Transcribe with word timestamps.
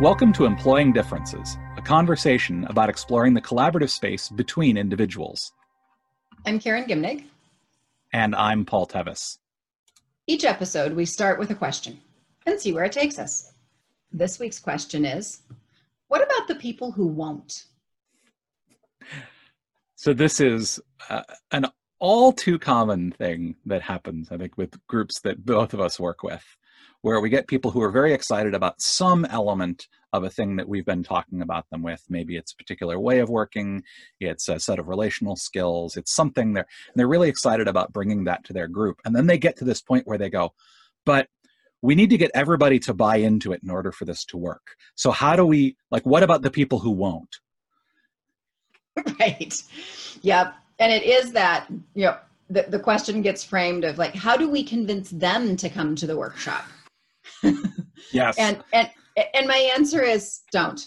Welcome 0.00 0.32
to 0.32 0.46
Employing 0.46 0.94
Differences, 0.94 1.58
a 1.76 1.82
conversation 1.82 2.64
about 2.70 2.88
exploring 2.88 3.34
the 3.34 3.42
collaborative 3.42 3.90
space 3.90 4.30
between 4.30 4.78
individuals. 4.78 5.52
I'm 6.46 6.58
Karen 6.58 6.86
Gimnig. 6.86 7.24
And 8.14 8.34
I'm 8.34 8.64
Paul 8.64 8.86
Tevis. 8.86 9.36
Each 10.26 10.46
episode, 10.46 10.94
we 10.94 11.04
start 11.04 11.38
with 11.38 11.50
a 11.50 11.54
question 11.54 12.00
and 12.46 12.58
see 12.58 12.72
where 12.72 12.84
it 12.84 12.92
takes 12.92 13.18
us. 13.18 13.52
This 14.10 14.38
week's 14.38 14.58
question 14.58 15.04
is 15.04 15.42
What 16.08 16.22
about 16.22 16.48
the 16.48 16.54
people 16.54 16.92
who 16.92 17.06
won't? 17.06 17.64
So, 19.96 20.14
this 20.14 20.40
is 20.40 20.80
uh, 21.10 21.24
an 21.52 21.66
all 21.98 22.32
too 22.32 22.58
common 22.58 23.12
thing 23.12 23.56
that 23.66 23.82
happens, 23.82 24.32
I 24.32 24.38
think, 24.38 24.56
with 24.56 24.78
groups 24.86 25.20
that 25.20 25.44
both 25.44 25.74
of 25.74 25.80
us 25.80 26.00
work 26.00 26.22
with 26.22 26.42
where 27.02 27.20
we 27.20 27.30
get 27.30 27.46
people 27.46 27.70
who 27.70 27.82
are 27.82 27.90
very 27.90 28.12
excited 28.12 28.54
about 28.54 28.80
some 28.80 29.24
element 29.26 29.88
of 30.12 30.24
a 30.24 30.30
thing 30.30 30.56
that 30.56 30.68
we've 30.68 30.84
been 30.84 31.02
talking 31.02 31.42
about 31.42 31.68
them 31.70 31.82
with. 31.82 32.04
Maybe 32.08 32.36
it's 32.36 32.52
a 32.52 32.56
particular 32.56 32.98
way 32.98 33.20
of 33.20 33.28
working, 33.28 33.82
it's 34.18 34.48
a 34.48 34.58
set 34.58 34.78
of 34.78 34.88
relational 34.88 35.36
skills, 35.36 35.96
it's 35.96 36.14
something 36.14 36.52
they're, 36.52 36.66
they're 36.94 37.08
really 37.08 37.28
excited 37.28 37.68
about 37.68 37.92
bringing 37.92 38.24
that 38.24 38.44
to 38.44 38.52
their 38.52 38.68
group. 38.68 39.00
And 39.04 39.14
then 39.14 39.26
they 39.26 39.38
get 39.38 39.56
to 39.58 39.64
this 39.64 39.80
point 39.80 40.06
where 40.06 40.18
they 40.18 40.30
go, 40.30 40.52
but 41.04 41.28
we 41.82 41.94
need 41.94 42.10
to 42.10 42.18
get 42.18 42.30
everybody 42.34 42.78
to 42.80 42.94
buy 42.94 43.16
into 43.16 43.52
it 43.52 43.62
in 43.62 43.70
order 43.70 43.92
for 43.92 44.04
this 44.04 44.24
to 44.26 44.36
work. 44.36 44.76
So, 44.96 45.10
how 45.10 45.34
do 45.34 45.46
we, 45.46 45.76
like, 45.90 46.04
what 46.04 46.22
about 46.22 46.42
the 46.42 46.50
people 46.50 46.78
who 46.78 46.90
won't? 46.90 47.36
Right. 49.18 49.54
Yep. 50.20 50.54
And 50.78 50.92
it 50.92 51.04
is 51.04 51.32
that, 51.32 51.66
you 51.94 52.04
know, 52.04 52.16
the, 52.50 52.66
the 52.68 52.78
question 52.78 53.22
gets 53.22 53.44
framed 53.44 53.84
of 53.84 53.96
like, 53.96 54.14
how 54.14 54.36
do 54.36 54.50
we 54.50 54.62
convince 54.62 55.08
them 55.10 55.56
to 55.56 55.70
come 55.70 55.94
to 55.96 56.06
the 56.06 56.16
workshop? 56.16 56.64
yes. 58.12 58.36
And 58.38 58.62
and 58.72 58.90
and 59.16 59.46
my 59.46 59.70
answer 59.76 60.02
is 60.02 60.40
don't. 60.52 60.80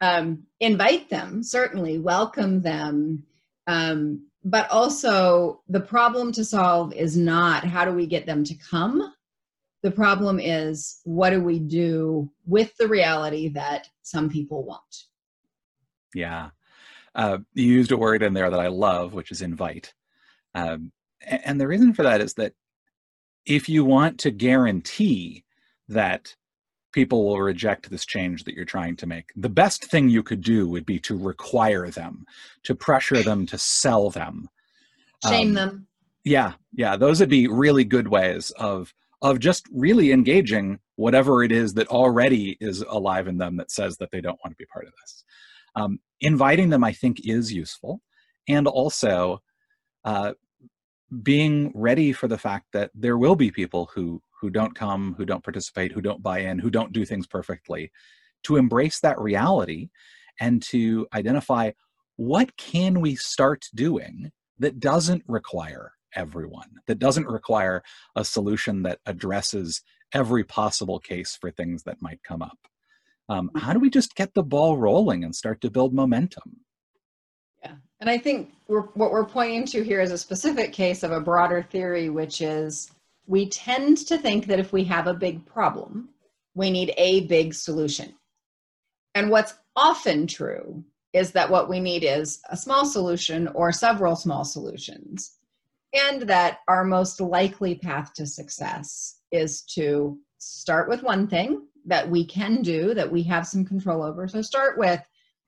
Um, 0.00 0.44
invite 0.58 1.08
them, 1.10 1.44
certainly 1.44 1.98
welcome 1.98 2.60
them, 2.60 3.22
um, 3.68 4.26
but 4.44 4.68
also 4.70 5.62
the 5.68 5.80
problem 5.80 6.32
to 6.32 6.44
solve 6.44 6.92
is 6.92 7.16
not 7.16 7.64
how 7.64 7.84
do 7.84 7.92
we 7.92 8.06
get 8.06 8.26
them 8.26 8.42
to 8.44 8.54
come. 8.54 9.14
The 9.82 9.92
problem 9.92 10.40
is 10.40 11.00
what 11.04 11.30
do 11.30 11.40
we 11.40 11.60
do 11.60 12.30
with 12.46 12.76
the 12.76 12.88
reality 12.88 13.48
that 13.50 13.88
some 14.02 14.28
people 14.28 14.64
won't. 14.64 15.04
Yeah, 16.14 16.50
uh, 17.14 17.38
you 17.54 17.66
used 17.66 17.92
a 17.92 17.96
word 17.96 18.22
in 18.22 18.34
there 18.34 18.50
that 18.50 18.60
I 18.60 18.68
love, 18.68 19.14
which 19.14 19.30
is 19.30 19.42
invite. 19.42 19.92
Um, 20.54 20.92
and 21.24 21.60
the 21.60 21.68
reason 21.68 21.94
for 21.94 22.02
that 22.02 22.20
is 22.20 22.34
that 22.34 22.54
if 23.46 23.68
you 23.68 23.84
want 23.84 24.18
to 24.20 24.30
guarantee 24.30 25.44
that 25.88 26.34
people 26.92 27.24
will 27.24 27.40
reject 27.40 27.90
this 27.90 28.06
change 28.06 28.44
that 28.44 28.54
you're 28.54 28.64
trying 28.64 28.96
to 28.96 29.06
make, 29.06 29.30
the 29.36 29.48
best 29.48 29.84
thing 29.86 30.08
you 30.08 30.22
could 30.22 30.42
do 30.42 30.68
would 30.68 30.86
be 30.86 30.98
to 31.00 31.16
require 31.16 31.90
them, 31.90 32.24
to 32.64 32.74
pressure 32.74 33.22
them, 33.22 33.46
to 33.46 33.58
sell 33.58 34.10
them, 34.10 34.48
shame 35.26 35.48
um, 35.48 35.54
them. 35.54 35.86
Yeah, 36.24 36.52
yeah, 36.72 36.96
those 36.96 37.20
would 37.20 37.28
be 37.28 37.48
really 37.48 37.84
good 37.84 38.08
ways 38.08 38.50
of 38.52 38.94
of 39.22 39.38
just 39.38 39.66
really 39.72 40.10
engaging 40.10 40.80
whatever 40.96 41.44
it 41.44 41.52
is 41.52 41.74
that 41.74 41.86
already 41.88 42.56
is 42.60 42.82
alive 42.82 43.28
in 43.28 43.38
them 43.38 43.56
that 43.56 43.70
says 43.70 43.96
that 43.98 44.10
they 44.10 44.20
don't 44.20 44.38
want 44.44 44.52
to 44.52 44.56
be 44.56 44.66
part 44.66 44.84
of 44.84 44.92
this. 45.00 45.24
Um, 45.76 46.00
inviting 46.20 46.70
them, 46.70 46.82
I 46.82 46.92
think, 46.92 47.20
is 47.24 47.52
useful, 47.52 48.00
and 48.48 48.66
also 48.66 49.40
uh, 50.04 50.32
being 51.22 51.70
ready 51.74 52.12
for 52.12 52.26
the 52.26 52.38
fact 52.38 52.66
that 52.72 52.90
there 52.94 53.16
will 53.16 53.36
be 53.36 53.50
people 53.50 53.90
who 53.94 54.20
who 54.42 54.50
don't 54.50 54.74
come 54.74 55.14
who 55.16 55.24
don't 55.24 55.42
participate 55.42 55.92
who 55.92 56.02
don't 56.02 56.22
buy 56.22 56.40
in 56.40 56.58
who 56.58 56.70
don't 56.70 56.92
do 56.92 57.06
things 57.06 57.26
perfectly 57.26 57.90
to 58.42 58.56
embrace 58.56 59.00
that 59.00 59.18
reality 59.18 59.88
and 60.40 60.62
to 60.62 61.06
identify 61.14 61.70
what 62.16 62.54
can 62.58 63.00
we 63.00 63.16
start 63.16 63.64
doing 63.74 64.30
that 64.58 64.78
doesn't 64.78 65.22
require 65.26 65.92
everyone 66.14 66.68
that 66.86 66.98
doesn't 66.98 67.26
require 67.26 67.82
a 68.16 68.24
solution 68.24 68.82
that 68.82 68.98
addresses 69.06 69.80
every 70.12 70.44
possible 70.44 70.98
case 70.98 71.36
for 71.40 71.50
things 71.50 71.82
that 71.84 72.02
might 72.02 72.22
come 72.22 72.42
up. 72.42 72.58
Um, 73.28 73.50
how 73.56 73.72
do 73.72 73.78
we 73.78 73.90
just 73.90 74.14
get 74.14 74.34
the 74.34 74.42
ball 74.42 74.76
rolling 74.76 75.24
and 75.24 75.34
start 75.34 75.60
to 75.62 75.70
build 75.70 75.94
momentum? 75.94 76.60
Yeah, 77.62 77.74
and 78.00 78.10
I 78.10 78.18
think 78.18 78.52
we're, 78.68 78.82
what 78.94 79.12
we're 79.12 79.24
pointing 79.24 79.64
to 79.66 79.82
here 79.82 80.00
is 80.00 80.10
a 80.10 80.18
specific 80.18 80.72
case 80.72 81.02
of 81.02 81.12
a 81.12 81.20
broader 81.20 81.62
theory, 81.62 82.10
which 82.10 82.42
is 82.42 82.90
we 83.32 83.48
tend 83.48 83.96
to 83.96 84.18
think 84.18 84.44
that 84.44 84.58
if 84.58 84.74
we 84.74 84.84
have 84.84 85.06
a 85.06 85.14
big 85.14 85.46
problem, 85.46 86.10
we 86.54 86.70
need 86.70 86.92
a 86.98 87.26
big 87.28 87.54
solution. 87.54 88.12
And 89.14 89.30
what's 89.30 89.54
often 89.74 90.26
true 90.26 90.84
is 91.14 91.32
that 91.32 91.48
what 91.48 91.66
we 91.66 91.80
need 91.80 92.04
is 92.04 92.40
a 92.50 92.58
small 92.58 92.84
solution 92.84 93.48
or 93.54 93.72
several 93.72 94.16
small 94.16 94.44
solutions. 94.44 95.38
And 95.94 96.28
that 96.28 96.58
our 96.68 96.84
most 96.84 97.22
likely 97.22 97.74
path 97.74 98.12
to 98.16 98.26
success 98.26 99.20
is 99.30 99.62
to 99.76 100.18
start 100.36 100.90
with 100.90 101.02
one 101.02 101.26
thing 101.26 101.66
that 101.86 102.10
we 102.10 102.26
can 102.26 102.60
do, 102.60 102.92
that 102.92 103.10
we 103.10 103.22
have 103.22 103.46
some 103.46 103.64
control 103.64 104.02
over. 104.02 104.28
So 104.28 104.42
start 104.42 104.76
with 104.76 105.00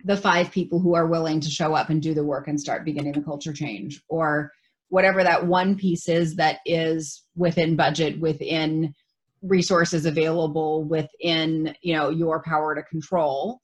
the 0.05 0.17
five 0.17 0.51
people 0.51 0.79
who 0.81 0.95
are 0.95 1.07
willing 1.07 1.39
to 1.41 1.51
show 1.51 1.75
up 1.75 1.91
and 1.91 2.01
do 2.01 2.15
the 2.15 2.25
work 2.25 2.49
and 2.49 2.59
start 2.59 2.87
beginning 2.87 3.13
the 3.13 3.21
culture 3.21 3.53
change 3.53 4.03
or 4.09 4.53
whatever 4.95 5.25
that 5.25 5.45
one 5.45 5.75
piece 5.75 6.09
is 6.09 6.37
that 6.37 6.61
is 6.65 7.25
within 7.35 7.75
budget 7.75 8.21
within 8.21 8.95
resources 9.43 10.07
available 10.07 10.85
within 10.85 11.75
you 11.83 11.97
know 11.97 12.11
your 12.11 12.41
power 12.45 12.77
to 12.77 12.83
control 12.85 13.61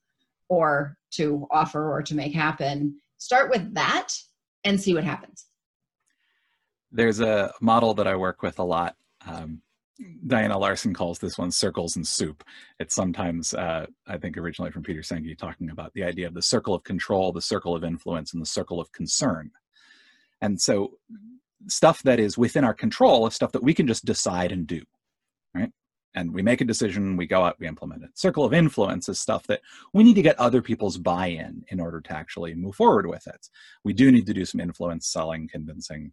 or 0.49 0.97
to 1.13 1.47
offer 1.53 1.89
or 1.89 2.03
to 2.03 2.17
make 2.17 2.35
happen 2.35 3.01
start 3.19 3.49
with 3.49 3.73
that 3.75 4.09
and 4.65 4.81
see 4.81 4.93
what 4.93 5.05
happens 5.05 5.47
there's 6.91 7.21
a 7.21 7.53
model 7.61 7.95
that 7.95 8.09
i 8.09 8.17
work 8.17 8.43
with 8.43 8.59
a 8.59 8.65
lot 8.65 8.97
um, 9.29 9.63
Diana 10.27 10.57
Larsen 10.59 10.95
calls 10.95 11.19
this 11.19 11.37
one 11.37 11.51
circles 11.51 11.95
and 11.95 12.07
soup. 12.07 12.43
It's 12.79 12.95
sometimes, 12.95 13.53
uh, 13.53 13.85
I 14.07 14.17
think, 14.17 14.39
originally 14.39 14.71
from 14.71 14.83
Peter 14.83 15.01
Senge, 15.01 15.37
talking 15.37 15.69
about 15.69 15.93
the 15.93 16.05
idea 16.05 16.27
of 16.27 16.33
the 16.33 16.41
circle 16.41 16.75
of 16.75 16.85
control, 16.85 17.33
the 17.33 17.43
circle 17.43 17.77
of 17.77 17.85
influence, 17.85 18.33
and 18.33 18.41
the 18.41 18.47
circle 18.47 18.81
of 18.81 18.91
concern. 18.93 19.51
And 20.41 20.61
so, 20.61 20.93
stuff 21.69 22.03
that 22.03 22.19
is 22.19 22.39
within 22.39 22.65
our 22.65 22.75
control 22.75 23.27
is 23.27 23.35
stuff 23.35 23.53
that 23.53 23.63
we 23.63 23.75
can 23.75 23.87
just 23.87 24.05
decide 24.05 24.51
and 24.51 24.67
do, 24.67 24.83
right? 25.55 25.71
And 26.15 26.33
we 26.33 26.43
make 26.43 26.61
a 26.61 26.65
decision, 26.65 27.17
we 27.17 27.27
go 27.27 27.45
out, 27.45 27.57
we 27.61 27.69
implement 27.69 28.03
it. 28.03 28.19
Circle 28.19 28.45
of 28.45 28.55
influence 28.55 29.09
is 29.09 29.21
stuff 29.21 29.47
that 29.47 29.61
we 29.93 30.03
need 30.03 30.15
to 30.15 30.23
get 30.23 30.39
other 30.41 30.63
people's 30.63 30.97
buy 30.97 31.27
in 31.27 31.63
in 31.69 31.79
order 31.79 32.01
to 32.01 32.13
actually 32.13 32.55
move 32.55 32.75
forward 32.75 33.07
with 33.07 33.27
it. 33.27 33.49
We 33.85 33.93
do 33.93 34.11
need 34.11 34.27
to 34.27 34.35
do 34.35 34.45
some 34.45 34.61
influence 34.61 35.07
selling, 35.07 35.49
convincing 35.49 36.13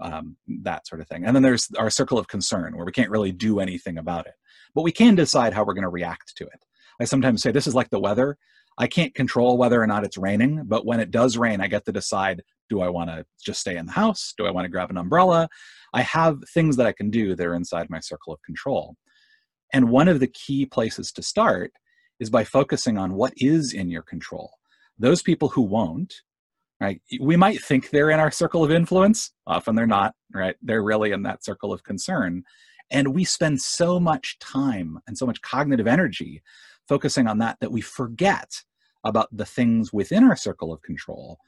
um, 0.00 0.36
that 0.62 0.86
sort 0.86 1.00
of 1.00 1.08
thing. 1.08 1.24
And 1.24 1.34
then 1.34 1.42
there's 1.42 1.68
our 1.78 1.90
circle 1.90 2.18
of 2.18 2.28
concern 2.28 2.76
where 2.76 2.86
we 2.86 2.92
can't 2.92 3.10
really 3.10 3.32
do 3.32 3.60
anything 3.60 3.98
about 3.98 4.26
it, 4.26 4.34
but 4.74 4.82
we 4.82 4.92
can 4.92 5.14
decide 5.14 5.52
how 5.52 5.64
we're 5.64 5.74
going 5.74 5.82
to 5.82 5.88
react 5.88 6.36
to 6.36 6.44
it. 6.44 6.64
I 7.00 7.04
sometimes 7.04 7.42
say 7.42 7.50
this 7.50 7.66
is 7.66 7.74
like 7.74 7.90
the 7.90 8.00
weather. 8.00 8.38
I 8.78 8.86
can't 8.86 9.14
control 9.14 9.56
whether 9.56 9.80
or 9.80 9.86
not 9.86 10.04
it's 10.04 10.16
raining, 10.16 10.62
but 10.64 10.86
when 10.86 11.00
it 11.00 11.10
does 11.10 11.36
rain, 11.36 11.60
I 11.60 11.68
get 11.68 11.84
to 11.84 11.92
decide 11.92 12.42
do 12.68 12.80
I 12.80 12.88
want 12.88 13.10
to 13.10 13.24
just 13.44 13.60
stay 13.60 13.76
in 13.76 13.86
the 13.86 13.92
house? 13.92 14.34
Do 14.36 14.46
I 14.46 14.50
want 14.50 14.64
to 14.64 14.70
grab 14.70 14.90
an 14.90 14.98
umbrella? 14.98 15.48
I 15.92 16.02
have 16.02 16.42
things 16.52 16.76
that 16.76 16.86
I 16.86 16.92
can 16.92 17.10
do 17.10 17.34
that 17.34 17.46
are 17.46 17.54
inside 17.54 17.90
my 17.90 18.00
circle 18.00 18.32
of 18.32 18.42
control. 18.42 18.96
And 19.72 19.90
one 19.90 20.08
of 20.08 20.20
the 20.20 20.28
key 20.28 20.66
places 20.66 21.12
to 21.12 21.22
start 21.22 21.72
is 22.20 22.30
by 22.30 22.44
focusing 22.44 22.96
on 22.96 23.14
what 23.14 23.32
is 23.36 23.72
in 23.72 23.90
your 23.90 24.02
control. 24.02 24.50
Those 24.98 25.22
people 25.22 25.48
who 25.48 25.62
won't 25.62 26.14
right 26.80 27.00
we 27.20 27.36
might 27.36 27.62
think 27.62 27.90
they're 27.90 28.10
in 28.10 28.20
our 28.20 28.30
circle 28.30 28.64
of 28.64 28.70
influence 28.70 29.32
often 29.46 29.74
they're 29.74 29.86
not 29.86 30.14
right 30.34 30.56
they're 30.62 30.82
really 30.82 31.12
in 31.12 31.22
that 31.22 31.44
circle 31.44 31.72
of 31.72 31.84
concern 31.84 32.42
and 32.90 33.14
we 33.14 33.24
spend 33.24 33.60
so 33.60 33.98
much 33.98 34.38
time 34.38 34.98
and 35.06 35.16
so 35.16 35.26
much 35.26 35.40
cognitive 35.42 35.86
energy 35.86 36.42
focusing 36.88 37.26
on 37.26 37.38
that 37.38 37.56
that 37.60 37.72
we 37.72 37.80
forget 37.80 38.62
about 39.04 39.28
the 39.32 39.44
things 39.44 39.92
within 39.92 40.24
our 40.24 40.36
circle 40.36 40.72
of 40.72 40.82
control 40.82 41.38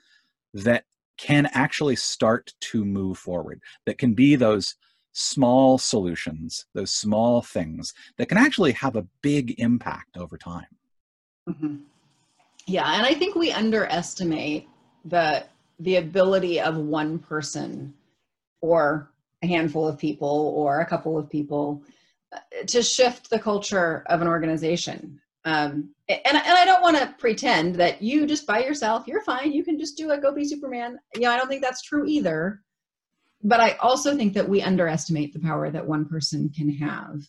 that 0.55 0.85
can 1.17 1.49
actually 1.53 1.97
start 1.97 2.53
to 2.61 2.85
move 2.85 3.19
forward 3.19 3.61
that 3.85 3.99
can 3.99 4.15
be 4.15 4.37
those 4.37 4.77
small 5.13 5.79
solutions 5.79 6.67
those 6.75 6.93
small 6.93 7.41
things 7.41 7.95
that 8.19 8.29
can 8.29 8.39
actually 8.39 8.73
have 8.73 8.97
a 8.97 9.07
big 9.23 9.59
impact 9.59 10.17
over 10.17 10.37
time 10.37 10.67
mm-hmm. 11.49 11.77
yeah 12.67 12.95
and 12.97 13.07
i 13.07 13.15
think 13.15 13.35
we 13.35 13.51
underestimate 13.51 14.69
the 15.07 15.45
the 15.81 15.97
ability 15.97 16.61
of 16.61 16.77
one 16.77 17.19
person 17.19 17.93
or 18.61 19.11
a 19.43 19.47
handful 19.47 19.87
of 19.87 19.99
people 19.99 20.53
or 20.57 20.81
a 20.81 20.87
couple 20.87 21.19
of 21.19 21.31
people 21.31 21.83
uh, 22.33 22.39
to 22.67 22.83
shift 22.83 23.31
the 23.31 23.39
culture 23.39 24.05
of 24.07 24.21
an 24.21 24.29
organization 24.29 25.21
um, 25.47 25.95
and, 26.09 26.21
and 26.27 26.37
i 26.37 26.65
don't 26.65 26.83
want 26.83 26.97
to 26.97 27.15
pretend 27.19 27.77
that 27.77 28.03
you 28.03 28.27
just 28.27 28.47
by 28.47 28.63
yourself 28.63 29.07
you're 29.07 29.23
fine 29.23 29.53
you 29.53 29.65
can 29.65 29.79
just 29.79 29.97
do 29.97 30.11
a 30.11 30.19
go 30.19 30.35
be 30.35 30.45
superman. 30.45 30.99
You 31.15 31.23
know 31.23 31.31
i 31.31 31.37
don't 31.37 31.49
think 31.49 31.63
that's 31.63 31.83
true 31.83 32.05
either. 32.07 32.61
But 33.43 33.61
i 33.61 33.73
also 33.81 34.17
think 34.17 34.35
that 34.35 34.49
we 34.49 34.61
underestimate 34.61 35.33
the 35.33 35.41
power 35.41 35.71
that 35.71 35.87
one 35.87 36.05
person 36.05 36.51
can 36.51 36.71
have 36.71 37.23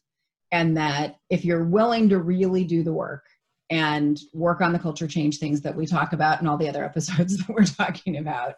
and 0.52 0.75
that 0.78 1.18
if 1.30 1.46
you're 1.46 1.66
willing 1.66 2.10
to 2.10 2.19
really 2.19 2.64
do 2.64 2.84
the 2.84 2.94
work 2.94 3.24
and 3.69 4.19
work 4.34 4.62
on 4.62 4.72
the 4.72 4.80
culture 4.80 5.08
change 5.08 5.38
things 5.38 5.62
that 5.62 5.75
we 5.75 5.86
talk 5.86 6.14
about 6.14 6.42
in 6.42 6.48
all 6.48 6.58
the 6.58 6.69
other 6.69 6.84
episodes 6.92 7.38
that 7.38 7.50
we're 7.50 7.64
talking 7.64 8.18
about 8.18 8.56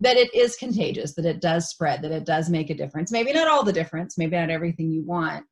that 0.00 0.16
it 0.16 0.34
is 0.34 0.56
contagious 0.56 1.14
that 1.14 1.24
it 1.24 1.40
does 1.40 1.68
spread 1.68 2.02
that 2.02 2.10
it 2.10 2.24
does 2.24 2.50
make 2.50 2.70
a 2.70 2.74
difference. 2.74 3.12
Maybe 3.12 3.32
not 3.32 3.48
all 3.48 3.64
the 3.64 3.72
difference 3.72 4.16
maybe 4.18 4.36
not 4.36 4.50
everything 4.50 4.90
you 4.90 5.04
want 5.04 5.44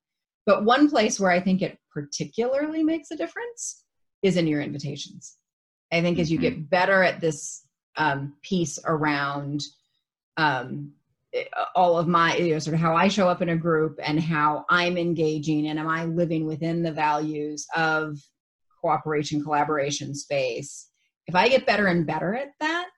but 0.47 0.65
one 0.65 0.89
place 0.89 1.19
where 1.19 1.31
i 1.31 1.41
think 1.41 1.63
it 1.63 1.79
particularly 1.93 2.83
makes 2.83 3.11
a 3.11 3.17
difference 3.17 3.85
is 4.23 4.37
in 4.37 4.47
your 4.47 4.61
invitations 4.61 5.37
i 5.93 6.01
think 6.01 6.19
as 6.19 6.31
you 6.31 6.39
get 6.39 6.55
mm-hmm. 6.55 6.65
better 6.65 7.03
at 7.03 7.21
this 7.21 7.67
um, 7.97 8.35
piece 8.43 8.79
around 8.85 9.63
um, 10.37 10.93
all 11.75 11.99
of 11.99 12.09
my 12.09 12.37
you 12.37 12.53
know 12.53 12.59
sort 12.59 12.75
of 12.75 12.81
how 12.81 12.95
i 12.95 13.07
show 13.09 13.29
up 13.29 13.41
in 13.41 13.51
a 13.51 13.57
group 13.57 13.99
and 14.03 14.21
how 14.21 14.65
i'm 14.69 14.97
engaging 14.97 15.69
and 15.69 15.79
am 15.79 15.89
i 15.89 16.05
living 16.05 16.45
within 16.47 16.83
the 16.83 16.93
values 16.93 17.67
of 17.77 18.19
cooperation 18.81 19.43
collaboration 19.43 20.15
space 20.15 20.89
if 21.27 21.35
i 21.35 21.49
get 21.49 21.67
better 21.67 21.87
and 21.87 22.07
better 22.07 22.35
at 22.35 22.49
that 22.59 22.89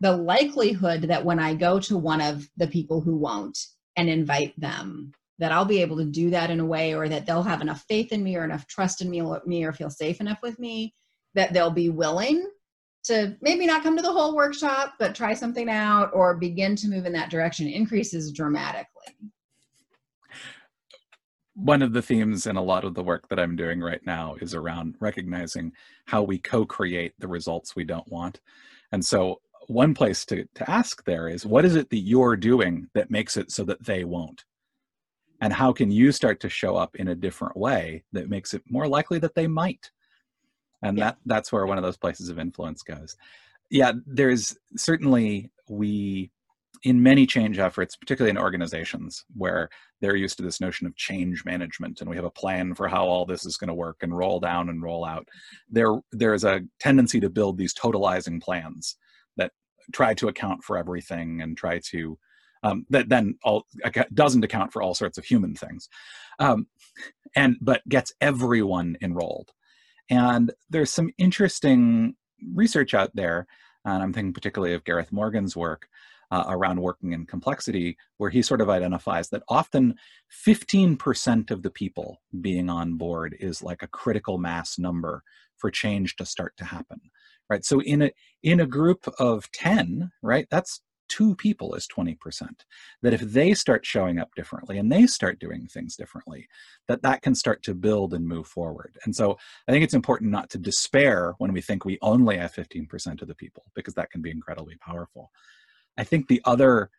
the 0.00 0.16
likelihood 0.16 1.02
that 1.02 1.24
when 1.24 1.38
i 1.38 1.54
go 1.54 1.78
to 1.78 1.96
one 1.96 2.20
of 2.20 2.48
the 2.56 2.66
people 2.66 3.00
who 3.00 3.16
won't 3.16 3.58
and 3.96 4.08
invite 4.08 4.58
them 4.58 5.12
that 5.38 5.52
i'll 5.52 5.64
be 5.64 5.80
able 5.80 5.96
to 5.96 6.04
do 6.04 6.30
that 6.30 6.50
in 6.50 6.60
a 6.60 6.64
way 6.64 6.94
or 6.94 7.08
that 7.08 7.26
they'll 7.26 7.42
have 7.42 7.60
enough 7.60 7.84
faith 7.88 8.12
in 8.12 8.22
me 8.22 8.36
or 8.36 8.44
enough 8.44 8.66
trust 8.66 9.00
in 9.00 9.10
me 9.10 9.20
or, 9.20 9.42
me 9.46 9.64
or 9.64 9.72
feel 9.72 9.90
safe 9.90 10.20
enough 10.20 10.38
with 10.42 10.58
me 10.58 10.94
that 11.34 11.52
they'll 11.52 11.70
be 11.70 11.90
willing 11.90 12.44
to 13.04 13.36
maybe 13.42 13.66
not 13.66 13.82
come 13.82 13.96
to 13.96 14.02
the 14.02 14.12
whole 14.12 14.34
workshop, 14.34 14.94
but 14.98 15.14
try 15.14 15.34
something 15.34 15.68
out 15.68 16.10
or 16.14 16.36
begin 16.36 16.74
to 16.76 16.88
move 16.88 17.04
in 17.06 17.12
that 17.12 17.30
direction 17.30 17.68
increases 17.68 18.32
dramatically. 18.32 19.14
One 21.54 21.82
of 21.82 21.92
the 21.92 22.02
themes 22.02 22.46
in 22.46 22.56
a 22.56 22.62
lot 22.62 22.84
of 22.84 22.94
the 22.94 23.04
work 23.04 23.28
that 23.28 23.38
I'm 23.38 23.54
doing 23.54 23.80
right 23.80 24.00
now 24.04 24.36
is 24.40 24.54
around 24.54 24.96
recognizing 25.00 25.72
how 26.06 26.22
we 26.22 26.38
co 26.38 26.64
create 26.64 27.12
the 27.18 27.28
results 27.28 27.76
we 27.76 27.84
don't 27.84 28.10
want. 28.10 28.40
And 28.90 29.04
so, 29.04 29.40
one 29.68 29.94
place 29.94 30.26
to, 30.26 30.44
to 30.56 30.70
ask 30.70 31.04
there 31.04 31.28
is 31.28 31.46
what 31.46 31.64
is 31.64 31.76
it 31.76 31.90
that 31.90 32.00
you're 32.00 32.36
doing 32.36 32.88
that 32.94 33.10
makes 33.10 33.36
it 33.36 33.50
so 33.52 33.64
that 33.64 33.84
they 33.84 34.04
won't? 34.04 34.44
And 35.44 35.52
how 35.52 35.72
can 35.72 35.90
you 35.90 36.10
start 36.10 36.40
to 36.40 36.48
show 36.48 36.74
up 36.74 36.96
in 36.96 37.08
a 37.08 37.14
different 37.14 37.56
way 37.56 38.02
that 38.12 38.28
makes 38.28 38.54
it 38.54 38.62
more 38.68 38.88
likely 38.88 39.18
that 39.20 39.34
they 39.34 39.46
might? 39.46 39.90
and 40.84 40.98
yeah. 40.98 41.04
that 41.04 41.16
that's 41.26 41.50
where 41.50 41.66
one 41.66 41.78
of 41.78 41.82
those 41.82 41.96
places 41.96 42.28
of 42.28 42.38
influence 42.38 42.82
goes 42.82 43.16
yeah 43.70 43.92
there's 44.06 44.56
certainly 44.76 45.50
we 45.68 46.30
in 46.84 47.02
many 47.02 47.26
change 47.26 47.58
efforts 47.58 47.96
particularly 47.96 48.30
in 48.30 48.38
organizations 48.38 49.24
where 49.34 49.68
they're 50.00 50.16
used 50.16 50.36
to 50.36 50.42
this 50.42 50.60
notion 50.60 50.86
of 50.86 50.94
change 50.96 51.44
management 51.44 52.00
and 52.00 52.10
we 52.10 52.16
have 52.16 52.26
a 52.26 52.30
plan 52.30 52.74
for 52.74 52.86
how 52.86 53.04
all 53.04 53.24
this 53.24 53.46
is 53.46 53.56
going 53.56 53.68
to 53.68 53.74
work 53.74 53.96
and 54.02 54.16
roll 54.16 54.38
down 54.38 54.68
and 54.68 54.82
roll 54.82 55.04
out 55.04 55.26
there 55.68 55.96
there's 56.12 56.44
a 56.44 56.60
tendency 56.78 57.18
to 57.18 57.30
build 57.30 57.56
these 57.56 57.74
totalizing 57.74 58.40
plans 58.40 58.96
that 59.36 59.52
try 59.92 60.12
to 60.12 60.28
account 60.28 60.62
for 60.62 60.76
everything 60.76 61.40
and 61.40 61.56
try 61.56 61.80
to 61.82 62.18
um, 62.64 62.86
that 62.90 63.08
then 63.08 63.38
all 63.44 63.66
doesn't 64.12 64.42
account 64.42 64.72
for 64.72 64.82
all 64.82 64.94
sorts 64.94 65.18
of 65.18 65.24
human 65.24 65.54
things. 65.54 65.88
Um, 66.40 66.66
and 67.36 67.56
but 67.60 67.86
gets 67.88 68.12
everyone 68.20 68.96
enrolled. 69.00 69.52
And 70.10 70.52
there's 70.70 70.90
some 70.90 71.10
interesting 71.18 72.16
research 72.54 72.94
out 72.94 73.14
there, 73.14 73.46
and 73.84 74.02
I'm 74.02 74.12
thinking 74.12 74.32
particularly 74.32 74.74
of 74.74 74.84
Gareth 74.84 75.12
Morgan's 75.12 75.56
work 75.56 75.88
uh, 76.30 76.44
around 76.48 76.80
working 76.80 77.12
in 77.12 77.26
complexity, 77.26 77.96
where 78.16 78.30
he 78.30 78.42
sort 78.42 78.60
of 78.60 78.70
identifies 78.70 79.28
that 79.28 79.42
often 79.48 79.94
15% 80.46 81.50
of 81.50 81.62
the 81.62 81.70
people 81.70 82.20
being 82.40 82.70
on 82.70 82.96
board 82.96 83.36
is 83.40 83.62
like 83.62 83.82
a 83.82 83.88
critical 83.88 84.38
mass 84.38 84.78
number 84.78 85.22
for 85.56 85.70
change 85.70 86.16
to 86.16 86.26
start 86.26 86.56
to 86.56 86.64
happen 86.64 87.00
right? 87.50 87.64
So 87.64 87.80
in 87.80 88.02
a 88.02 88.10
in 88.42 88.60
a 88.60 88.66
group 88.66 89.06
of 89.18 89.50
10 89.52 90.10
right 90.22 90.46
that's 90.50 90.80
two 91.14 91.36
people 91.36 91.74
is 91.74 91.86
20% 91.86 92.16
that 93.02 93.12
if 93.12 93.20
they 93.20 93.54
start 93.54 93.86
showing 93.86 94.18
up 94.18 94.34
differently 94.34 94.78
and 94.78 94.90
they 94.90 95.06
start 95.06 95.38
doing 95.38 95.66
things 95.66 95.94
differently 95.94 96.48
that 96.88 97.02
that 97.02 97.22
can 97.22 97.34
start 97.34 97.62
to 97.62 97.74
build 97.74 98.14
and 98.14 98.26
move 98.26 98.46
forward. 98.46 98.98
And 99.04 99.14
so 99.14 99.36
i 99.68 99.72
think 99.72 99.84
it's 99.84 99.94
important 99.94 100.32
not 100.32 100.50
to 100.50 100.58
despair 100.58 101.34
when 101.38 101.52
we 101.52 101.60
think 101.60 101.84
we 101.84 101.98
only 102.02 102.36
have 102.38 102.52
15% 102.52 103.22
of 103.22 103.28
the 103.28 103.34
people 103.34 103.64
because 103.74 103.94
that 103.94 104.10
can 104.10 104.22
be 104.22 104.30
incredibly 104.30 104.76
powerful. 104.76 105.30
I 105.96 106.04
think 106.04 106.26
the 106.26 106.42
other 106.44 106.90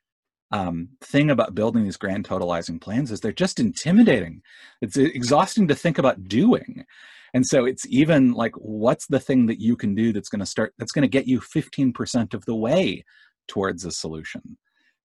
um, 0.51 0.89
thing 1.01 1.29
about 1.29 1.55
building 1.55 1.83
these 1.83 1.97
grand 1.97 2.25
totalizing 2.25 2.79
plans 2.79 3.11
is 3.11 3.19
they're 3.19 3.33
just 3.33 3.59
intimidating. 3.59 4.41
It's 4.81 4.95
exhausting 4.95 5.67
to 5.67 5.75
think 5.75 5.97
about 5.97 6.23
doing. 6.27 6.85
And 7.33 7.45
so 7.45 7.65
it's 7.65 7.85
even 7.89 8.31
like 8.31 8.53
what's 8.55 9.07
the 9.07 9.19
thing 9.19 9.47
that 9.47 9.59
you 9.59 9.75
can 9.75 9.93
do 9.93 10.13
that's 10.13 10.29
going 10.29 10.39
to 10.39 10.45
start 10.45 10.73
that's 10.77 10.93
going 10.93 11.01
to 11.01 11.09
get 11.09 11.27
you 11.27 11.41
15% 11.41 12.33
of 12.33 12.45
the 12.45 12.55
way 12.55 13.03
towards 13.47 13.85
a 13.85 13.91
solution 13.91 14.57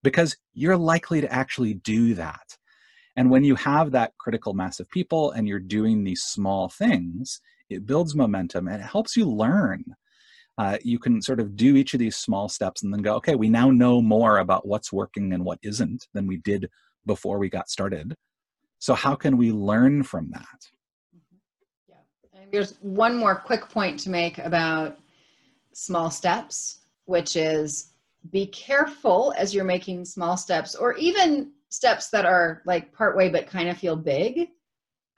because 0.02 0.36
you're 0.54 0.76
likely 0.76 1.20
to 1.20 1.32
actually 1.32 1.74
do 1.74 2.14
that. 2.14 2.56
And 3.16 3.30
when 3.30 3.44
you 3.44 3.54
have 3.56 3.90
that 3.90 4.12
critical 4.18 4.54
mass 4.54 4.80
of 4.80 4.88
people 4.90 5.32
and 5.32 5.46
you're 5.46 5.58
doing 5.58 6.04
these 6.04 6.22
small 6.22 6.68
things, 6.68 7.40
it 7.68 7.86
builds 7.86 8.14
momentum 8.14 8.68
and 8.68 8.82
it 8.82 8.86
helps 8.86 9.16
you 9.16 9.28
learn. 9.28 9.84
Uh, 10.58 10.76
you 10.82 10.98
can 10.98 11.22
sort 11.22 11.40
of 11.40 11.56
do 11.56 11.76
each 11.76 11.94
of 11.94 12.00
these 12.00 12.16
small 12.16 12.48
steps 12.48 12.82
and 12.82 12.92
then 12.92 13.02
go, 13.02 13.14
okay, 13.14 13.34
we 13.34 13.48
now 13.48 13.70
know 13.70 14.00
more 14.00 14.38
about 14.38 14.66
what's 14.66 14.92
working 14.92 15.32
and 15.32 15.44
what 15.44 15.58
isn't 15.62 16.06
than 16.12 16.26
we 16.26 16.36
did 16.38 16.68
before 17.06 17.38
we 17.38 17.48
got 17.48 17.68
started. 17.68 18.14
So, 18.78 18.94
how 18.94 19.14
can 19.14 19.36
we 19.36 19.52
learn 19.52 20.02
from 20.02 20.30
that? 20.32 20.60
Mm-hmm. 21.14 21.36
Yeah. 21.88 22.40
And 22.40 22.52
there's 22.52 22.74
one 22.80 23.16
more 23.16 23.34
quick 23.34 23.68
point 23.68 23.98
to 24.00 24.10
make 24.10 24.38
about 24.38 24.98
small 25.72 26.10
steps, 26.10 26.80
which 27.04 27.36
is 27.36 27.92
be 28.30 28.46
careful 28.46 29.32
as 29.36 29.54
you're 29.54 29.64
making 29.64 30.04
small 30.04 30.36
steps 30.36 30.74
or 30.74 30.94
even 30.96 31.52
steps 31.70 32.10
that 32.10 32.26
are 32.26 32.62
like 32.66 32.92
part 32.92 33.16
way 33.16 33.28
but 33.28 33.46
kind 33.46 33.68
of 33.68 33.78
feel 33.78 33.96
big 33.96 34.48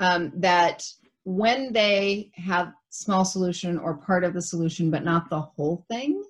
um, 0.00 0.32
that 0.36 0.84
when 1.24 1.72
they 1.72 2.30
have 2.34 2.72
small 2.90 3.24
solution 3.24 3.78
or 3.78 3.96
part 3.96 4.24
of 4.24 4.34
the 4.34 4.42
solution 4.42 4.90
but 4.90 5.04
not 5.04 5.30
the 5.30 5.40
whole 5.40 5.84
thing 5.88 6.22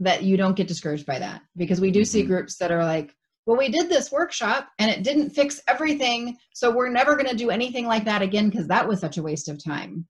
that 0.00 0.22
you 0.22 0.36
don't 0.36 0.56
get 0.56 0.68
discouraged 0.68 1.06
by 1.06 1.18
that 1.18 1.42
because 1.56 1.80
we 1.80 1.90
do 1.90 2.00
mm-hmm. 2.00 2.06
see 2.06 2.22
groups 2.22 2.56
that 2.56 2.70
are 2.70 2.84
like 2.84 3.14
well 3.46 3.56
we 3.56 3.68
did 3.68 3.88
this 3.88 4.12
workshop 4.12 4.68
and 4.78 4.90
it 4.90 5.02
didn't 5.02 5.30
fix 5.30 5.60
everything 5.66 6.36
so 6.52 6.70
we're 6.70 6.90
never 6.90 7.14
going 7.14 7.28
to 7.28 7.36
do 7.36 7.50
anything 7.50 7.86
like 7.86 8.04
that 8.04 8.22
again 8.22 8.50
because 8.50 8.68
that 8.68 8.86
was 8.86 9.00
such 9.00 9.18
a 9.18 9.22
waste 9.22 9.48
of 9.48 9.62
time 9.62 10.06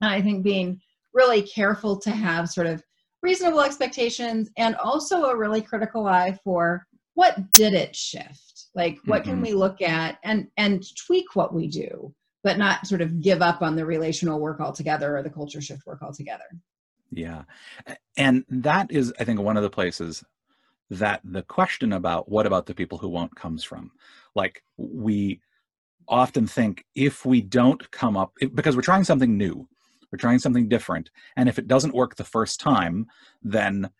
and 0.00 0.10
i 0.10 0.20
think 0.20 0.42
being 0.42 0.80
really 1.14 1.42
careful 1.42 1.98
to 1.98 2.10
have 2.10 2.48
sort 2.48 2.66
of 2.66 2.82
reasonable 3.22 3.60
expectations 3.60 4.50
and 4.56 4.76
also 4.76 5.24
a 5.24 5.36
really 5.36 5.60
critical 5.60 6.06
eye 6.06 6.38
for 6.44 6.86
what 7.14 7.50
did 7.52 7.74
it 7.74 7.96
shift? 7.96 8.66
Like 8.74 8.98
what 9.04 9.22
mm-hmm. 9.22 9.30
can 9.30 9.42
we 9.42 9.52
look 9.52 9.82
at 9.82 10.18
and 10.22 10.48
and 10.56 10.84
tweak 10.96 11.34
what 11.34 11.54
we 11.54 11.68
do 11.68 12.14
but 12.44 12.56
not 12.56 12.86
sort 12.86 13.00
of 13.00 13.20
give 13.20 13.42
up 13.42 13.62
on 13.62 13.74
the 13.74 13.84
relational 13.84 14.40
work 14.40 14.60
altogether 14.60 15.16
or 15.16 15.22
the 15.22 15.30
culture 15.30 15.60
shift 15.60 15.84
work 15.84 16.00
altogether. 16.02 16.44
Yeah. 17.10 17.42
And 18.16 18.44
that 18.48 18.90
is 18.90 19.12
i 19.18 19.24
think 19.24 19.40
one 19.40 19.56
of 19.56 19.62
the 19.62 19.70
places 19.70 20.24
that 20.90 21.20
the 21.24 21.42
question 21.42 21.92
about 21.92 22.28
what 22.30 22.46
about 22.46 22.66
the 22.66 22.74
people 22.74 22.98
who 22.98 23.08
won't 23.08 23.34
comes 23.34 23.64
from. 23.64 23.90
Like 24.34 24.62
we 24.76 25.40
often 26.06 26.46
think 26.46 26.84
if 26.94 27.26
we 27.26 27.40
don't 27.40 27.90
come 27.90 28.16
up 28.16 28.32
because 28.54 28.74
we're 28.76 28.82
trying 28.82 29.04
something 29.04 29.36
new 29.36 29.68
we're 30.10 30.18
trying 30.18 30.38
something 30.38 30.68
different. 30.68 31.10
And 31.36 31.48
if 31.48 31.58
it 31.58 31.68
doesn't 31.68 31.94
work 31.94 32.16
the 32.16 32.24
first 32.24 32.60
time, 32.60 33.06
then 33.42 33.90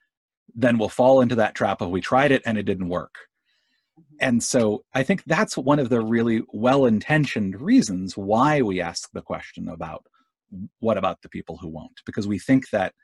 then 0.55 0.79
we'll 0.79 0.89
fall 0.89 1.21
into 1.21 1.35
that 1.35 1.55
trap 1.55 1.81
of 1.81 1.91
we 1.91 2.01
tried 2.01 2.33
it 2.33 2.43
and 2.47 2.57
it 2.57 2.65
didn't 2.65 2.89
work. 2.89 3.15
Mm-hmm. 3.99 4.17
And 4.21 4.43
so 4.43 4.85
I 4.95 5.03
think 5.03 5.23
that's 5.25 5.57
one 5.57 5.79
of 5.79 5.91
the 5.91 6.01
really 6.01 6.43
well-intentioned 6.53 7.61
reasons 7.61 8.17
why 8.17 8.63
we 8.63 8.81
ask 8.81 9.11
the 9.13 9.23
question 9.23 9.69
about 9.69 10.05
what 10.81 10.97
about 10.97 11.21
the 11.21 11.29
people 11.29 11.59
who 11.59 11.69
won't? 11.69 12.01
Because 12.07 12.27
we 12.27 12.39
think 12.39 12.71
that 12.71 12.95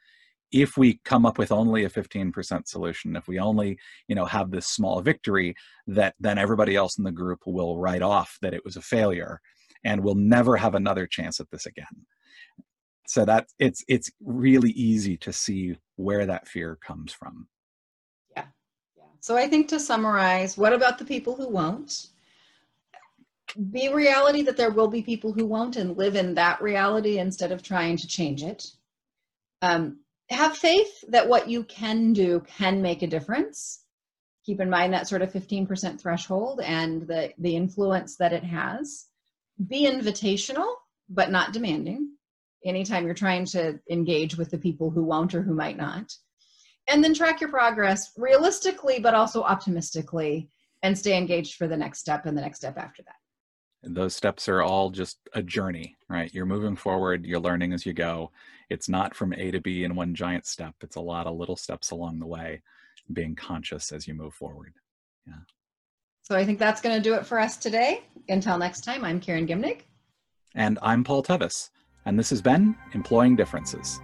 if 0.54 0.76
we 0.76 1.00
come 1.04 1.26
up 1.26 1.36
with 1.36 1.50
only 1.50 1.84
a 1.84 1.90
15% 1.90 2.68
solution 2.68 3.16
if 3.16 3.26
we 3.26 3.38
only 3.38 3.78
you 4.08 4.14
know 4.14 4.24
have 4.24 4.50
this 4.50 4.68
small 4.68 5.00
victory 5.00 5.54
that 5.86 6.14
then 6.20 6.38
everybody 6.38 6.76
else 6.76 6.96
in 6.96 7.04
the 7.04 7.12
group 7.12 7.40
will 7.44 7.78
write 7.78 8.02
off 8.02 8.38
that 8.40 8.54
it 8.54 8.64
was 8.64 8.76
a 8.76 8.82
failure 8.82 9.40
and 9.84 10.02
we'll 10.02 10.14
never 10.14 10.56
have 10.56 10.74
another 10.74 11.06
chance 11.06 11.40
at 11.40 11.50
this 11.50 11.66
again 11.66 12.06
so 13.06 13.24
that 13.24 13.48
it's 13.58 13.84
it's 13.88 14.10
really 14.20 14.70
easy 14.70 15.16
to 15.18 15.32
see 15.32 15.76
where 15.96 16.26
that 16.26 16.48
fear 16.48 16.76
comes 16.76 17.12
from. 17.12 17.46
Yeah. 18.36 18.46
Yeah. 18.96 19.04
So 19.20 19.36
i 19.36 19.48
think 19.48 19.68
to 19.68 19.80
summarize 19.80 20.56
what 20.56 20.72
about 20.72 20.98
the 20.98 21.04
people 21.04 21.36
who 21.36 21.48
won't? 21.48 22.08
Be 23.70 23.92
reality 23.92 24.42
that 24.42 24.56
there 24.56 24.70
will 24.70 24.88
be 24.88 25.02
people 25.02 25.32
who 25.32 25.46
won't 25.46 25.76
and 25.76 25.96
live 25.96 26.16
in 26.16 26.34
that 26.34 26.60
reality 26.60 27.18
instead 27.18 27.52
of 27.52 27.62
trying 27.62 27.96
to 27.98 28.08
change 28.08 28.42
it. 28.42 28.66
Um, 29.62 30.00
have 30.30 30.56
faith 30.56 31.04
that 31.08 31.28
what 31.28 31.48
you 31.48 31.62
can 31.64 32.12
do 32.12 32.40
can 32.48 32.82
make 32.82 33.02
a 33.02 33.06
difference. 33.06 33.84
Keep 34.44 34.60
in 34.60 34.70
mind 34.70 34.92
that 34.92 35.06
sort 35.06 35.22
of 35.22 35.32
15% 35.32 36.00
threshold 36.00 36.60
and 36.64 37.02
the 37.02 37.32
the 37.38 37.54
influence 37.54 38.16
that 38.16 38.32
it 38.32 38.44
has. 38.44 39.06
Be 39.68 39.86
invitational 39.86 40.74
but 41.08 41.30
not 41.30 41.52
demanding 41.52 42.13
anytime 42.64 43.04
you're 43.04 43.14
trying 43.14 43.44
to 43.46 43.78
engage 43.90 44.36
with 44.36 44.50
the 44.50 44.58
people 44.58 44.90
who 44.90 45.04
won't 45.04 45.34
or 45.34 45.42
who 45.42 45.54
might 45.54 45.76
not. 45.76 46.12
And 46.88 47.02
then 47.02 47.14
track 47.14 47.40
your 47.40 47.50
progress 47.50 48.12
realistically, 48.16 48.98
but 49.00 49.14
also 49.14 49.42
optimistically, 49.42 50.50
and 50.82 50.96
stay 50.96 51.16
engaged 51.16 51.54
for 51.54 51.66
the 51.66 51.76
next 51.76 52.00
step 52.00 52.26
and 52.26 52.36
the 52.36 52.42
next 52.42 52.58
step 52.58 52.76
after 52.76 53.02
that. 53.04 53.16
And 53.82 53.96
those 53.96 54.16
steps 54.16 54.48
are 54.48 54.62
all 54.62 54.90
just 54.90 55.18
a 55.34 55.42
journey, 55.42 55.96
right? 56.08 56.32
You're 56.32 56.46
moving 56.46 56.76
forward, 56.76 57.26
you're 57.26 57.40
learning 57.40 57.72
as 57.72 57.84
you 57.84 57.92
go. 57.92 58.30
It's 58.70 58.88
not 58.88 59.14
from 59.14 59.34
A 59.34 59.50
to 59.50 59.60
B 59.60 59.84
in 59.84 59.94
one 59.94 60.14
giant 60.14 60.46
step, 60.46 60.74
it's 60.80 60.96
a 60.96 61.00
lot 61.00 61.26
of 61.26 61.36
little 61.36 61.56
steps 61.56 61.90
along 61.90 62.18
the 62.18 62.26
way, 62.26 62.62
being 63.12 63.34
conscious 63.34 63.92
as 63.92 64.08
you 64.08 64.14
move 64.14 64.34
forward. 64.34 64.74
Yeah. 65.26 65.34
So 66.22 66.34
I 66.34 66.46
think 66.46 66.58
that's 66.58 66.80
going 66.80 66.96
to 66.96 67.02
do 67.02 67.14
it 67.14 67.26
for 67.26 67.38
us 67.38 67.58
today. 67.58 68.02
Until 68.30 68.56
next 68.56 68.82
time, 68.82 69.04
I'm 69.04 69.20
Karen 69.20 69.46
Gimnig. 69.46 69.82
And 70.54 70.78
I'm 70.80 71.04
Paul 71.04 71.22
Tevis. 71.22 71.70
And 72.06 72.18
this 72.18 72.30
has 72.30 72.42
been 72.42 72.76
Employing 72.92 73.36
Differences. 73.36 74.00